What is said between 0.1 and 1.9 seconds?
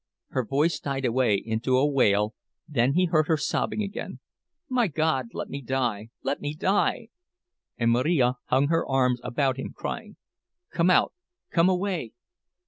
Her voice died away into a